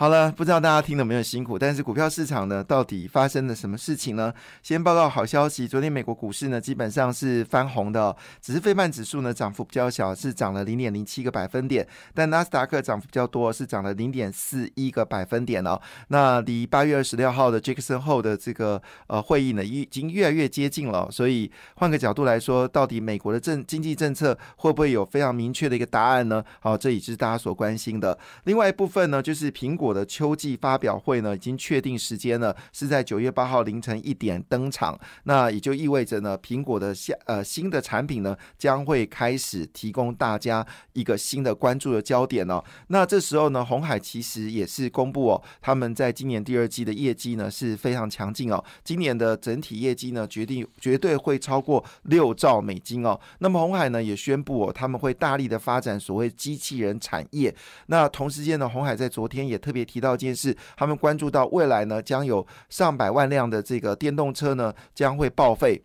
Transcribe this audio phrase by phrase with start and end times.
[0.00, 4.32] 好了，不知道大家听的没有辛苦，但是股票市场呢，到底发生了什么事情呢？
[4.62, 15.78] 先报告好消息，昨天美国股市呢基本上是翻红的，只是费曼指数呢涨幅比较小，是涨了零点零七个百分点，但纳斯达克涨幅比较多，是涨了零点四一个百分点哦。
[16.08, 26.42] 那离八月二十六号的杰克森后的这个呃会议呢，已经越来越接近了，所以换个角度来说，到底美国的政经济政策会不会有非常明确的一个答案呢？
[26.60, 28.18] 好，这也是大家所关心的。
[28.44, 29.89] 另外一部分呢，就是苹果。
[29.90, 34.96] 我的秋季发表会呢，已经确定时间了，是在九月八号凌晨一点登场。
[35.24, 42.62] 那也就意味着呢，苹果的下呃新的产品呢，将会开始提供大家一个新的关注的焦点哦。
[42.86, 53.18] 那这时候呢，红海其实也是公布哦，他们在今年第二季的业绩呢是非常强劲哦，今年的整体业绩呢，决定绝对会超过六兆美金哦。
[53.40, 57.52] 那么红海呢也宣布哦，他们会大力的发展所谓机器人产业。
[57.86, 59.79] 那同时间呢，红海在昨天也特别。
[59.80, 65.82] 也提到一件事，他们关注到未来呢，将有上百万辆的这个电动车呢，将会报废。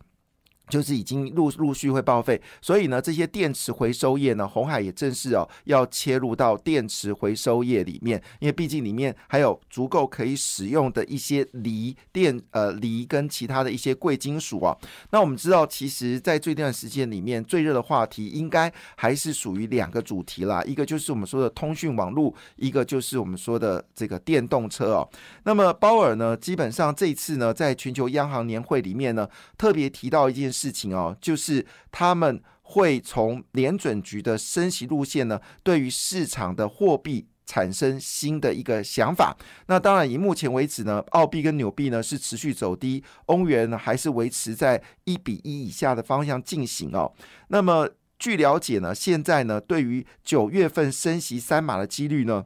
[0.68, 14.76] 就是已经陆陆续会报废，所以呢，这些电池回收业呢，红海也正式哦要切入到电池回收业里面，因为毕竟里面还有足够可以使用的一些锂电呃锂跟其他的一些贵金属啊。
[15.12, 25.08] 那我们知道，其实，在这段时间里面，最热的话题应该还是属于两个主题啦，一个就是我们说的通讯网络，一个就是我们说的这个电动车哦。
[25.44, 30.55] 那么鲍尔呢，基本上这次呢，在全球央行年会里面呢，特别提到一件。
[30.56, 39.36] 事情哦，就是他们会从联准局的升息路线呢，对于市场的货币产生新的一个想法。
[39.68, 47.14] 那当然，以目前为止呢，澳币跟纽币呢是持续走低，欧元呢还是维持在一比一以下的方向进行哦。
[47.50, 52.46] 那么据了解呢，现在呢，对于九月份升息三码的几率呢？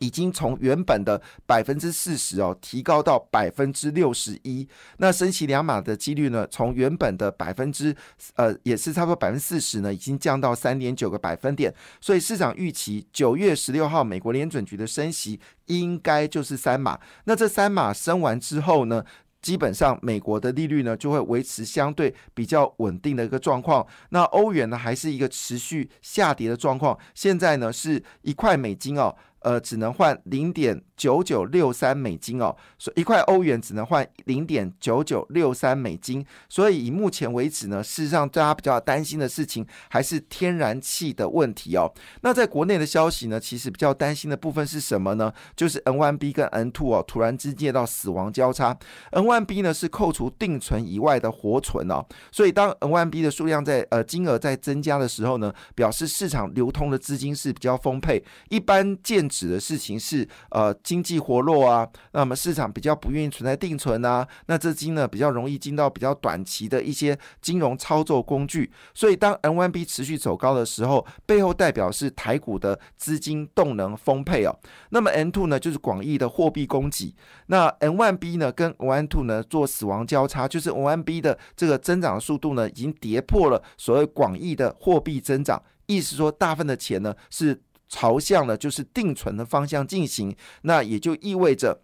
[0.00, 4.68] 已经从原本的百分之四十哦，提高到百分之六十一。
[4.98, 7.94] 那升息两码的几率呢，从原本的百分之
[8.34, 11.74] 呃，也是差不多百分之四十呢，已经降到三点九个百分点。
[12.00, 16.98] 所以市场预期九月十六号美国联准局的升息应该就是三码。
[17.24, 19.02] 那这三码升完之后呢，
[19.40, 23.86] 基本上美国的利率呢就会维持相对比较稳定的一个状况。
[24.10, 26.98] 那欧元呢还是一个持续下跌的状况。
[27.14, 29.16] 现在呢是一块美金哦。
[29.46, 36.24] 呃，只能换零点九九六三美金哦，所以一块欧元只能换零点九九六三美金。
[36.48, 41.92] 所以以目前为止呢，事实上大家比较担心的事情还是天然气的问题哦。
[42.22, 45.30] 那在国内的消息呢，其实比较担心的部分是什么呢？
[45.54, 48.74] 就是 N1B 跟 N2 哦，突然之间到死亡交叉。
[49.12, 52.02] N1B 呢是扣除定存以外的活存哦，
[52.32, 58.24] 所以当 N1B 的数量在呃金额在增加的时候呢，表示市场流通的资金是比较丰沛。
[58.48, 59.26] 一般见。
[59.26, 74.56] 指的事情是呃经济活络啊，那么市场比较不愿意存在定存啊，那这金呢比较容易进到比较短期的一些金融操作工具，所以当 N1B 持续走高的时候，背后代表是台股的资金动能丰沛哦。
[74.90, 77.16] 那么 N2 呢就是广义的货币供给，
[77.48, 87.60] 那 N1B 呢跟 N2 呢做死亡交叉，就是 N1B 的这个增长速度呢已经跌破了所谓广义的货币增长，意思说大部分的钱呢是。
[87.88, 91.82] 朝向呢，就是定存的方向进行，那也就意味着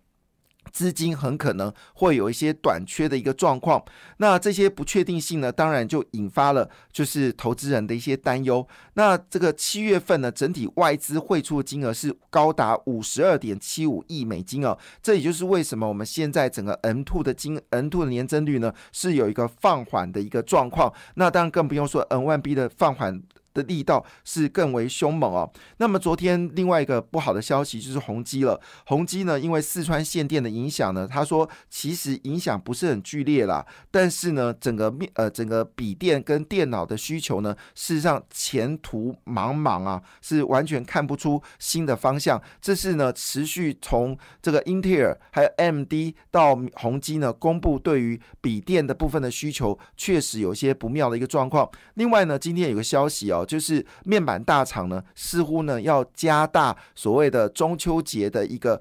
[0.71, 3.85] 资金很可能会有一些短缺的一个状况。
[4.19, 8.67] 那这些不确定性呢，当然就引发了就是投资人的一些担忧。
[8.95, 14.79] 那这个七月份呢，整体外资汇出的金额是高达五十二点七五亿美金哦。
[15.03, 20.93] 这也就是为什么我们现在整个 N two 的金 N two 的年增率呢，是有一个放缓的一个状况。
[21.17, 23.23] 那当然更不用说 N one B 的放缓。
[23.55, 25.51] 的力道是更为凶猛哦。
[25.79, 28.61] 那么昨天另外一个不好的消息就是宏基了。
[28.87, 42.41] 宏基呢，因为四川限电的影响呢，他说其实影响不是很剧烈啦，但是呢，整个面呃整个笔电跟电脑的需求呢，事实上前途茫茫啊，是完全看不出新的方向。
[42.61, 51.69] 这是呢，持续从这个英特尔还有 MD 到宏基呢，公布对于笔电的部分的需求，确实有些不妙的一个状况。
[51.95, 53.42] 另外呢，今天有个消息哦。
[53.45, 58.81] 就是面板大厂呢，似乎呢要加大所谓的中秋节的一个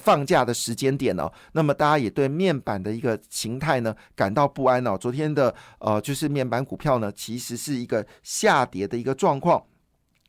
[0.00, 1.30] 放假的时间点哦。
[1.52, 4.96] 那么大家也对面板的一个形态呢感到不安哦。
[4.96, 9.62] 昨天的呃，就是面板股票呢，其实是一个下跌的一个状况。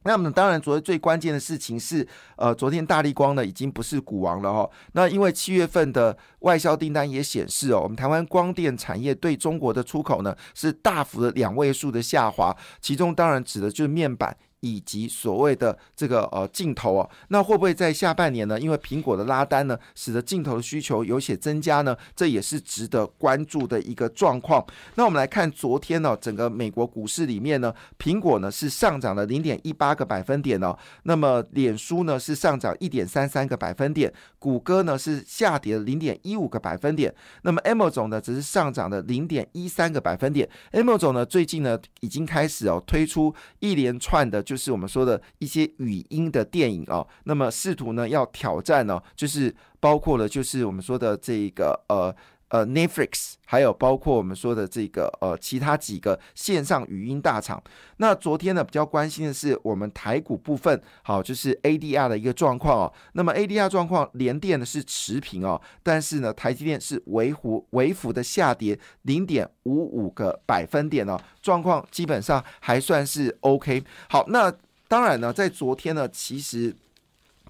[0.04, 2.08] 那么当然，昨天最关键的事情是，
[2.38, 4.70] 呃，昨天大力光呢已经不是股王了哦。
[4.94, 14.36] 那因为七月份的外销订单也显示哦，我们台湾光电产业对中国的出口呢是大幅的两位数的下滑，其中当然指的就是面板。
[14.62, 18.60] 以及所谓的这个呃镜头哦，那会不会在下半年呢？
[18.60, 21.96] 因为苹果的拉单呢，使得镜头的需求有些增加呢？
[22.14, 24.66] 这也是值得关注的一个状况。
[24.96, 37.14] 那我们来看昨天呢，整个美国股市里面呢，苹果呢是上涨了零点一八个百分点哦，那么脸书呢是上涨一点三三个百分点，谷歌呢是下跌了零点一五个百分点，
[37.44, 40.50] 那么 M 总呢只是上涨了零点一三个百分点。
[40.72, 44.44] M 总呢最近呢已经开始哦推出一连串的。
[44.50, 52.12] 就是我们说的一些语音的电影啊，那么试图呢要挑战呢，就是包括了就是我们说的这个呃
[52.50, 57.62] 呃 Netflix，还有包括我们说的这个呃其他几个线上语音大厂。
[57.98, 62.94] 那昨天呢比较关心的是我们台股部分，好就是 ADR 的一个状况哦。
[63.14, 71.20] 那么 ADR 状况连电呢是持平哦，但是呢台积电是微幅微幅的下跌零点五五个百分点哦。
[71.42, 73.84] 状况基本上还算是 OK。
[74.10, 74.54] 好，那
[74.88, 76.76] 当然呢，在昨天呢，其实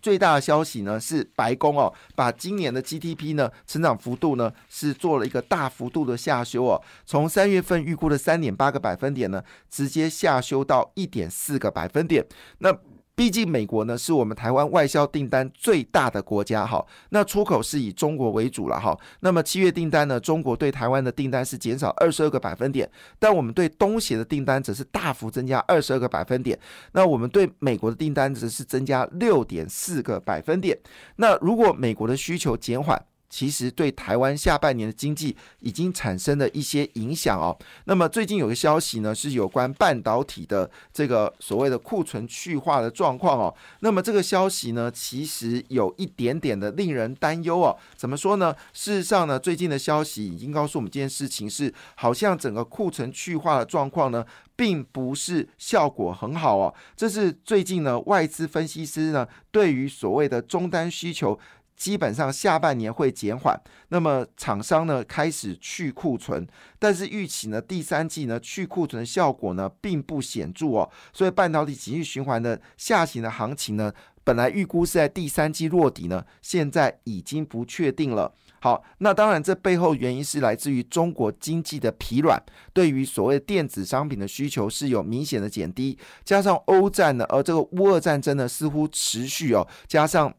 [0.02, 12.26] 最大的消息呢是白宫哦，把今年的 GDP 呢成长幅度呢是做了一个大幅度的下修哦，从三月份预估的三点八个百分点呢，直接下修到一点四个百分点。
[12.60, 12.76] 那
[13.20, 18.98] 毕竟美国呢是我们台湾外销订单最大的国家哈，那出口是以中国为主了哈。
[19.20, 22.90] 那么七月订单呢，中国对台湾的订单是减少二十二个百分点，
[23.20, 26.58] 但我们对东协的订单则是大幅增加二十二个百分点。
[26.94, 30.80] 那我们对美国的订单则是增加六点四个百分点。
[31.18, 32.98] 那如果美国的需求减缓，
[33.30, 37.56] 其实对台湾下半年的经济已经产生了一些影响哦。
[37.86, 43.54] 那么最近有个消息呢，是有关半导体的这个所谓的库存去化的状况哦。
[43.82, 47.78] 那么这个消息呢，其实有一点点的令人担忧哦。
[47.96, 48.56] 怎么说呢？
[48.74, 56.74] 事实上呢，最近的消息已经告诉我们，这件事情是好像整个库存去化的状况呢，并不是效果很好哦。
[56.96, 61.40] 这是最近呢，外资分析师呢，对于所谓的终端需求。
[61.80, 66.46] 基本上下半年会减缓，那么厂商呢开始去库存，
[66.78, 73.94] 但是预期呢第三季呢去库存效果呢并不显著哦，所以半导体景气循环的下行的行情呢，
[74.26, 78.34] 本来预估是在第三季落底呢，现在已经不确定了。
[78.62, 82.38] 好，那当然这背后原因是来自于中国经济的疲软，
[82.74, 90.34] 对于所谓电子商品的需求是有明显的减低，加上欧战呢，而这个乌俄战争呢似乎持续哦，加上。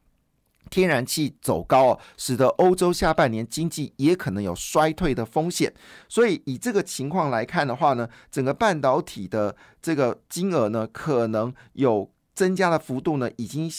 [0.70, 5.74] 天然气走高哦，使得欧洲下半年经济也可能有衰退的风险。
[6.08, 13.70] 所以以这个情况来看的话呢，整个半导体的这个金额呢，可能有增加的幅度呢，已经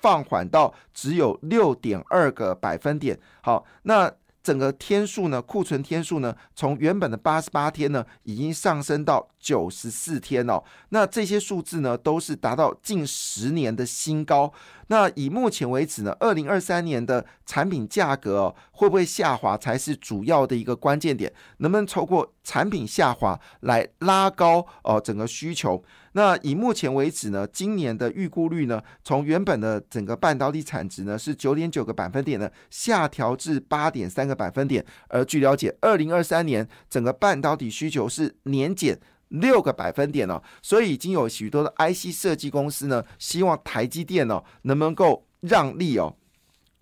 [0.00, 3.18] 放缓到只有六点二个百分点。
[3.42, 4.14] 好，那。
[4.48, 10.64] 整个天数呢，库存天数呢，从原本的八十八天呢，已经上升到九十四天哦。
[10.88, 14.50] 那这些数字呢，都是达到近十年的新高。
[14.86, 21.30] 那以目前为止呢，二零二三年的产品价格，会不会下滑才是主要的一个关键点？
[21.58, 25.84] 能不能透过产品下滑来拉高哦整个需求？
[26.18, 34.84] 那以目前为止呢，今年的预估率呢，从原本的整个半导体产值呢是九点九个百分点呢，下调至八点三个百分点。
[35.10, 46.16] 而据了解，二零二三年整个半导体需求是年减六个百分点哦，所以已经有许多的 IC 设计公司呢，希望台积电哦能不能够让利哦。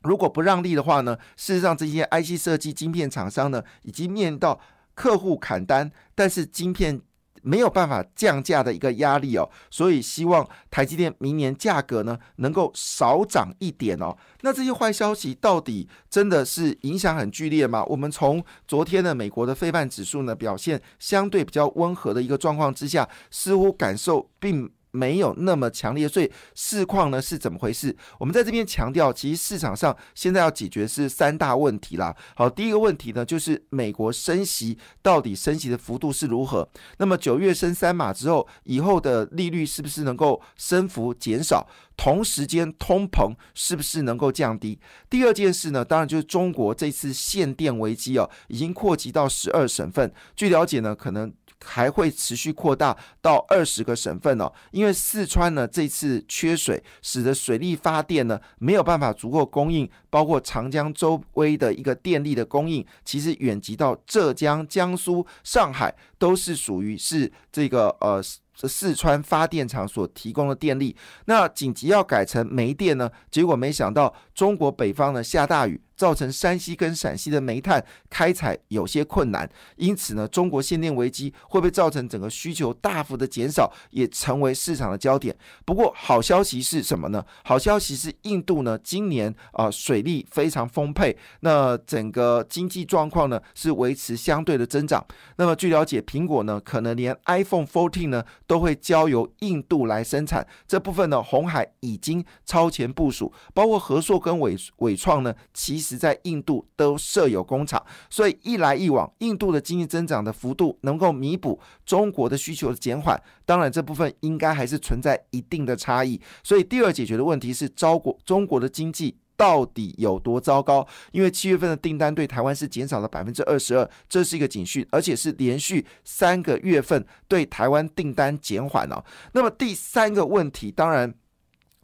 [0.05, 4.59] 如果不让利的话呢，事实上这些 IC 设计晶片厂商呢，已经面到
[4.95, 7.03] 客户砍单，但是晶片。
[7.47, 14.17] 没有办法降价的一个压力哦，所以希望台积电明年价格呢能够少涨一点哦。
[14.41, 17.85] 那这些坏消息到底真的是影响很剧烈吗？
[17.85, 24.69] 我们从昨天的美国的费半指数呢表现相对比较温和的一个状况之下，似乎感受并。
[24.97, 27.95] 没有那么强烈，所以市况呢是怎么回事？
[28.19, 32.17] 我们在这边强调，其实市场上现在要解决是三大问题啦。
[32.35, 36.67] 好，第一个问题呢，就是美国升息到底升息的幅度是如何？
[36.97, 41.69] 那么九月升三码之后，以后的利率是不是能够升幅减少？
[41.97, 44.79] 同时间通膨是不是能够降低？
[45.11, 50.13] 第二件事呢，当然就是中国这次限电危机哦，已经扩及到十二省份。
[50.35, 51.33] 据了解呢，可能。
[51.65, 68.23] 还会持续扩大到二十个省份哦，因为四川呢这次缺水，使得水力发电呢没有办法足够供应，包括长江周围的一个电力的供应，其实远及到浙江、江苏、上海，都是属于是这个呃
[68.57, 70.97] 是四川发电厂所提供的电力。
[71.27, 73.11] 那紧急要改成煤电呢？
[73.31, 75.81] 结果没想到中国北方呢下大雨。
[75.97, 85.35] 造成山西跟陕西的煤炭开采有些困难，因此呢，中国限电危机会不会造成整个需求大幅的减少，也成为市场的焦点。
[85.65, 87.25] 不过好消息是什么呢？
[87.45, 95.03] 好消息是印度呢今年啊水利非常丰沛，那整个经济状况呢是维持相对的增长。
[95.37, 100.47] 那么据了解，苹果呢可能连 iPhone 14呢都会交由印度来生产。
[100.67, 113.21] 这部分呢，红海已经超前部署，包括和硕跟伟伟创呢，其实在印度都设有工厂，所以一来一往，印度的经济增长的幅度能够弥补中国的需求的减缓。
[113.45, 116.21] 当然，这部分应该还是存在一定的差异。
[116.43, 120.87] 所以，第二解决的问题是，招国中国的经济到底有多糟糕？
[121.13, 129.05] 因为七月份的订单对台湾是减少了百分之二十二，这是一个警讯，而且是连续三个月份对台湾订单减缓了。
[129.33, 131.15] 那么第三个问题，当然。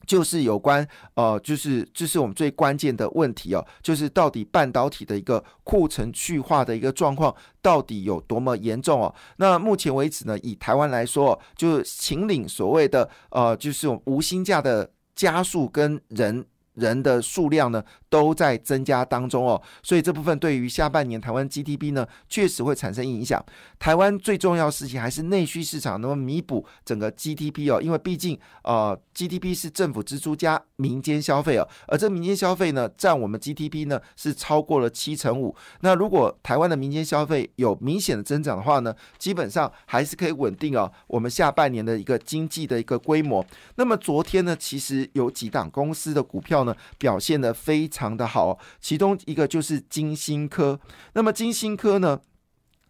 [0.05, 7.33] 就是有关呃，就是这是我们最关键的问题哦，就是到底半导体的一个库存去化的一个状况
[7.63, 9.15] 到底有多么严重哦？
[9.37, 16.45] 那目前为止呢，以台湾来说，就秦岭所谓的呃，就是无薪假的加速跟人。
[16.75, 23.43] 人的数量呢都在增加当中哦，所以这部分对于下半年台湾 GDP 呢确实会产生影响。
[23.79, 35.57] 台湾最重要的事情还是内需市场能够弥补整个 GDP 哦，因为毕竟呃 GDP 是政府支出加民间消费哦，而这民间消费呢占我们 GDP 呢是超过了七成五。
[35.81, 43.45] 那如果台湾的民间消费有明显的增长的话呢，基本上还是可以稳定哦我们下半年的一个经济的一个规模。
[43.77, 46.53] 那么昨天呢，其实有几档公司的股票。
[46.65, 50.79] 呢表现的非常常的好，其中一个就是金星科。
[51.13, 52.21] 那么金星科呢，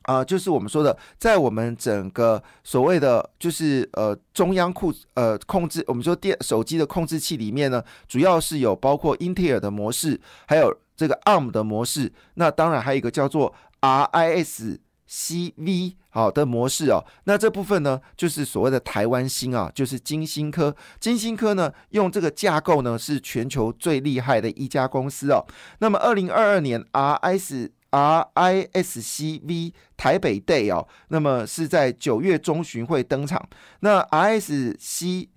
[0.03, 14.79] 啊，就是我们说的，在我们整个所谓的就是呃中央库呃控制，我们说电手机的控制器里面呢，主要是有包括英特尔的模式，还有这个 ARM 的模式，那当然还有一个叫做 RIS。
[15.13, 20.75] CV 好的模式哦，那这部分呢，就是所谓的台湾星啊，就是金星科。
[20.99, 25.45] 金星科呢，用这个架构呢，是全球最厉害的一家公司哦。
[25.81, 33.47] 那么，二零二二年 RIS RISCV 台北 Day 哦，那么是在九月中旬会登场。
[33.81, 35.29] 那 RISCV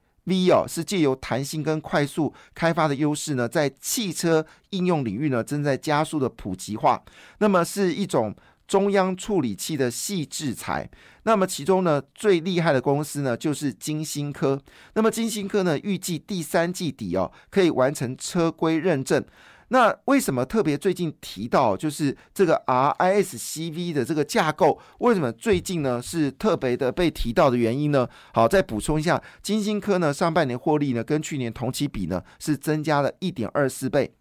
[0.54, 7.04] 哦，是借由弹性跟快速开发的优势呢，在汽车应用领域呢，正在加速的普及化。
[7.40, 8.34] 那么是一种。
[8.68, 10.90] 中央处理器的细制材，
[11.24, 14.62] 那么其中呢最厉害的公司呢就是金星科。
[14.94, 19.24] 那么金星科呢预计第三季底哦可以完成车规认证。
[19.70, 24.80] 那为什么特别最近提到就是这个 RISC-V 的这个架构？
[25.00, 28.08] 为什么最近呢是特别的被提到的原因呢？
[28.32, 34.14] 好，再补充一下，金星科呢上半年获利呢跟去年同期比呢是增加了一点二四倍。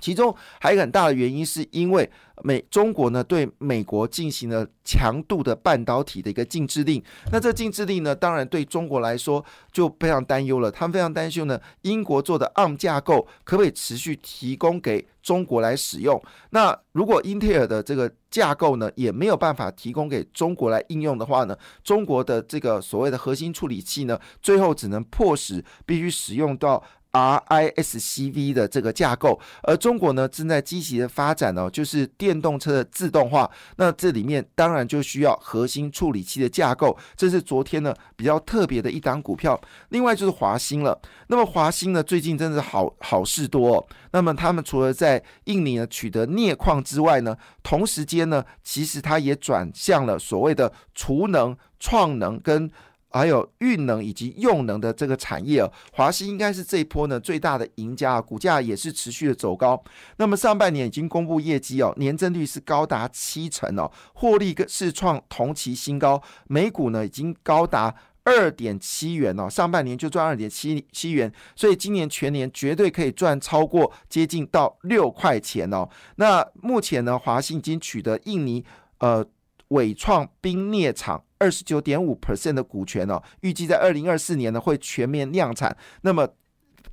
[0.00, 2.10] 其中还有很大的原因，是因为
[2.42, 7.02] 美中国呢对美国进行了强度的半导体的一个禁制令。
[7.32, 10.70] 那这禁制令呢，当然对中国来说就非常担忧了。
[10.70, 16.20] 他们非常担心呢，英国做的 ARM 架构可不可以持续提供给中国来使用？
[16.50, 26.82] 那如果英特尔的这个架构呢，也没有办法提供给中国来应用的话呢，中国的这个所谓的核心处理器呢，最后只能迫使必须使用到。
[27.14, 33.48] RISC-V 的这个架构，而中国呢正在积极的发展哦，就是电动车的自动化。
[33.76, 39.58] 那这里面当然就需要核心处理器的架构，这是昨天呢比较特别的一档股票。
[39.90, 41.00] 另外就是华兴了。
[41.28, 43.76] 那么华兴呢最近真的是好好事多。
[43.76, 43.86] 哦。
[44.10, 52.68] 那么他们除了在印尼呢取得镍矿之外呢，同时间呢其实它也转向了所谓的储能、创能跟。
[53.16, 59.80] 还有运能以及用能的这个产业哦，华西应该是这一波呢最大的赢家，股价也是持续的走高。
[60.16, 67.94] 那么上半年已经公布业绩哦，年增率是高达七成哦，获利是创同期新高，每股呢已经高达
[68.24, 75.88] 二点七元哦，上半年就赚二点七七元，所以今年全年绝对可以赚超过接近到六块钱哦。
[76.16, 78.64] 那目前呢，华信已经取得印尼
[78.98, 79.24] 呃
[79.68, 81.22] 伟创冰镍厂。
[81.44, 85.76] 二十九点五 percent 的股权哦，预计在二零二四年呢会全面量产。
[86.00, 86.26] 那么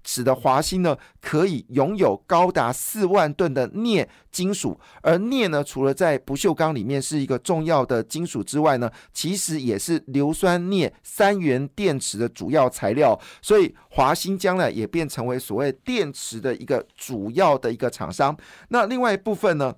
[0.03, 13.17] 使得华兴呢可以拥有高达四万吨的镍金属，而镍呢除了在不锈钢里面是一个重要的金属之外呢，其实也是硫酸镍三元电池的主要材料。
[13.41, 18.35] 所以华兴将来也变成为所谓电池的一个主要的一个厂商。
[18.67, 19.73] 那另外一部分呢？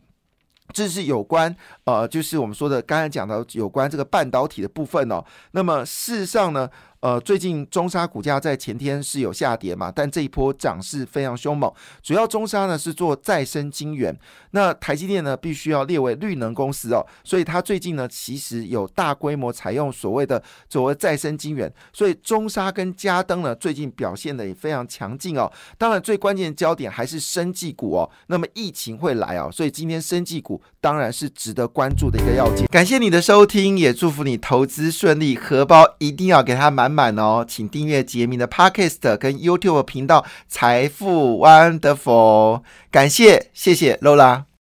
[0.72, 1.54] 这是有关
[1.84, 5.24] 呃，就是我们说的刚才讲到有关这个半导体的部分哦。
[5.52, 6.70] 那么事实上呢？
[7.04, 11.70] 呃，最近中沙股价在前天是有下跌嘛，但这一波涨势非常凶猛。
[12.02, 14.18] 主要中沙呢是做再生晶圆，
[14.52, 25.52] 那台积电呢必须要列为绿能公司哦，所以它最近呢其实有大规模采用所谓的所谓再生晶圆，所以中沙跟嘉登呢最近表现的也非常强劲哦。
[25.78, 32.66] 当然最关键的焦点还是生技股哦，那么疫情会来哦，所以今天生技股当然是值得关注的一个要件。
[32.68, 36.93] 感谢你的收听，也祝福你投资顺利，荷包一定要给它满。
[36.94, 42.60] 满哦，请订阅杰明的 Podcast 跟 YouTube 频道《财富 Wonderful》，
[42.92, 44.44] 感谢，谢谢 Lola。